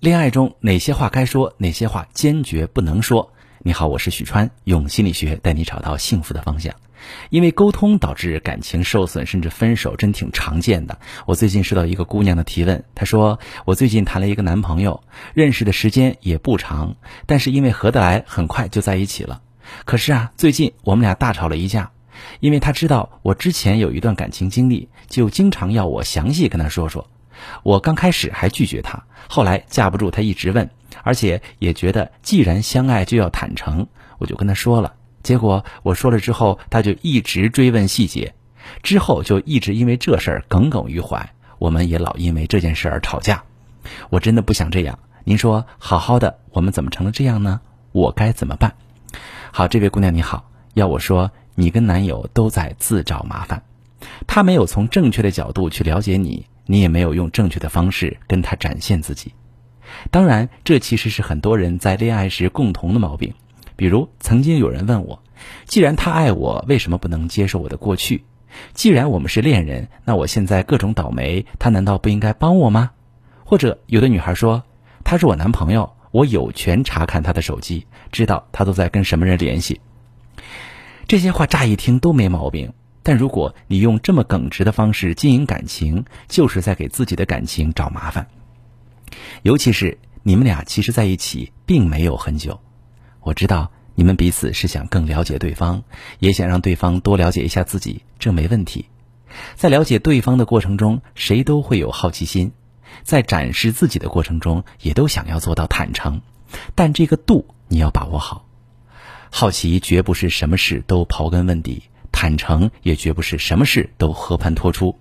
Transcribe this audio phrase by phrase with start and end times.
[0.00, 3.34] 恋爱中哪些话该说，哪些话坚决不能说？
[3.58, 6.74] 你好，我是许川，用心理学带你找到幸福的方向。
[7.28, 10.98] 因为沟通导致感情受损，甚至分手，真挺常见的。
[11.26, 15.02] 我最近收到一个姑娘的提问，她说：“我最近谈了一个男朋友，
[15.34, 16.96] 认识的时间也不长，
[17.26, 19.42] 但是因为合得来，很快就在一起了。
[19.84, 21.90] 可是啊，最近我们俩大吵了一架，
[22.40, 27.06] 因为他知道我之前有一段感情经历，就经常要我详细跟他说说。”
[27.62, 30.68] 我刚开始还拒绝他，后来架不住他一直问，
[31.02, 33.86] 而且也觉得既然相爱就要坦诚，
[34.18, 34.94] 我就跟他说了。
[35.22, 38.34] 结果我说了之后，他就一直追问细节，
[38.82, 41.30] 之后就一直因为这事儿耿耿于怀。
[41.58, 43.42] 我们也老因为这件事而吵架。
[44.08, 44.98] 我真的不想这样。
[45.24, 47.60] 您说好好的，我们怎么成了这样呢？
[47.92, 48.74] 我该怎么办？
[49.52, 53.62] 好，这位姑娘你好，要我说，你跟男友都在自找麻烦，
[54.26, 56.46] 他没有从正确的角度去了解你。
[56.70, 59.34] 你也没有用正确的方式跟他展现自己，
[60.12, 63.34] 当然，这其实是很多人在恋爱时共同的毛病。
[63.74, 65.20] 比如，曾经有人问我
[65.66, 68.22] ：“既然他爱我，为什么不能接受我的过去？
[68.72, 72.92] 既然我们是恋人，那我现在各种倒霉，他难道不应该帮我吗？”
[73.44, 74.62] 或者，有的女孩说
[75.02, 79.80] ：“他是我男朋友，我有权查看他的手机，知道他都在跟什么人联系。”
[81.08, 82.72] 这些话乍一听都没毛病。
[83.02, 88.28] 但如果你用这么耿直的方式经营感情，就是在给自己的感情找麻烦。
[89.42, 92.60] 尤其是你们俩其实在一起并没有很久，
[93.20, 95.82] 我知道你们彼此是想更了解对方，
[96.18, 98.86] 也想让对方多了解一下自己，这没问题。
[99.54, 102.52] 在了解对方的过程中，谁都会有好奇心，
[103.02, 106.20] 在展示自己的过程中，也都想要做到坦诚，
[106.74, 108.46] 但这个度你要把握好。
[109.30, 111.84] 好奇绝不是什么事都刨根问底。
[112.12, 114.98] 坦诚也绝不是什么事都和盘托出，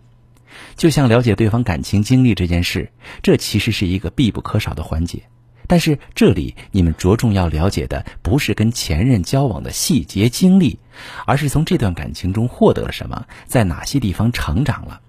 [0.75, 5.23] 就像了解对方感情经历这件事，这其实是一个必不可少的环节。
[5.67, 10.79] 但是这里你们着重要了解的不是跟前任交往的细节经历，
[11.25, 15.01] 而是从这段感情中获得了什么，在哪些地方成长了。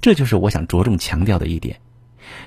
[0.00, 1.80] 这就是我想着重强调的一点。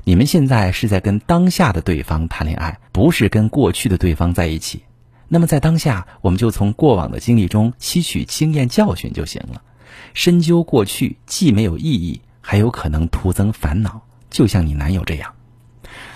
[0.05, 4.83] 你们现在是在跟当下的对方谈恋爱，不是跟过去的对方在一起。
[5.29, 9.61] 那么在当下，我们就从过往的经历中吸取经验教训就行了。
[10.13, 14.01] 深究过去既没有意义，还有可能徒增烦恼。
[14.29, 15.33] 就像你男友这样，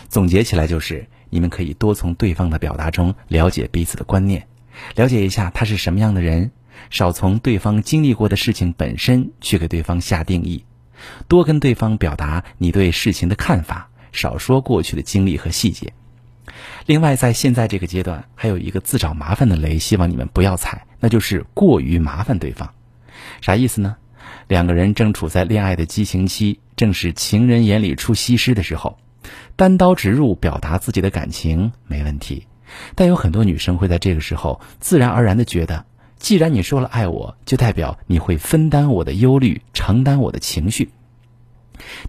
[0.09, 4.47] 总结起来就是：你们可以多从对方的表达中了解彼此的观念，
[4.95, 6.49] 了解一下他是什么样的人；
[6.89, 10.63] 少从对方经历过的事情本身去给对方下定义，
[11.27, 15.93] 多跟对方表达你对事情的看法，少说过去的经历和细节。
[16.85, 22.73] 另外，在现在这个阶段，还有一个自找麻烦的雷，希望你们不要踩，那就是过于麻烦对方。
[23.41, 23.95] 啥意思呢？
[24.47, 28.97] 两个人正处在恋爱的激情期，正是情人眼里出西施的时候，
[29.55, 32.47] 单刀直入表达自己的感情没问题。
[32.95, 35.85] 但有很多女生会在这个时候自然而然的觉得，
[36.17, 40.89] 既然你说了爱我，就代表你会分担我的忧虑，承担我的情绪。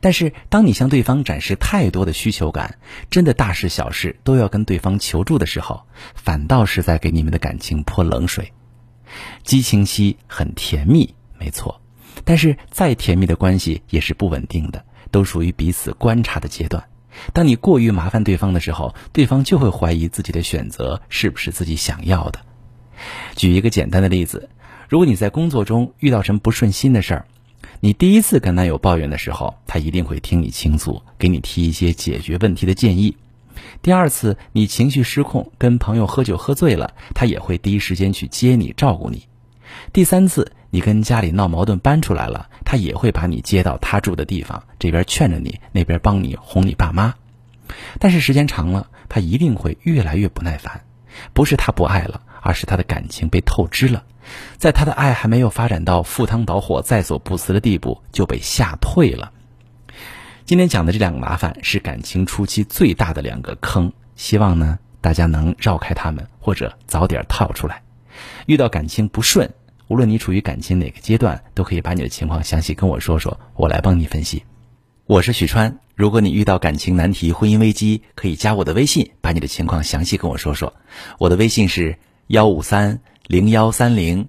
[0.01, 2.79] 但是，当你向对方展示太多的需求感，
[3.11, 5.83] 真的大事小事都要跟对方求助的时候，
[6.15, 8.53] 反倒是在给你们的感情泼冷水。
[9.43, 11.81] 激情期很甜蜜，没错，
[12.25, 16.83] 但是再甜蜜的关系也是不稳定的，都属于彼此观察的阶段。
[17.35, 22.41] 当你过于麻烦对方的时候，对方就会怀疑自己的选择是不是自己想要的。
[23.37, 24.49] 举一个简单的例子，
[24.89, 27.27] 如果你在工作中遇到什么不顺心的事儿，
[27.85, 33.17] 你第一次跟男友抱怨的时候，他一定会听你倾诉，给你提一些解决问题的建议。
[33.83, 39.27] 第二次你情绪失控，跟朋友喝酒喝醉了，他也会第一时间去接你，照顾你。
[39.93, 47.13] 第三次你跟家里闹矛盾搬出来了，他也会把你接到他住的地方，这边劝着你，那边帮你哄你爸妈。
[47.99, 50.83] 但是时间长了，他一定会越来越不耐烦，
[51.33, 54.05] 不是他不爱了，而是他的感情被透支了。
[54.59, 59.33] 在他的爱还没有发展到赴汤蹈火在所不辞的地步，就被吓退了。
[60.45, 67.83] 今天讲的这两个麻烦是感情初期最大的两个坑，希望呢大家能绕开他们，或者早点套出来。
[68.47, 69.51] 遇到感情不顺，
[69.89, 74.45] 无论你处于感情哪个阶段，都可以把你的情况详细跟我说说，我来帮你分析。
[75.07, 80.73] 我是许川，如果你遇到感情难题、婚姻危机，可以加我的微信，把你的情况详细跟我说说。
[81.19, 81.97] 我的微信是
[82.29, 83.01] 幺五三。
[83.29, 84.29] 零幺三零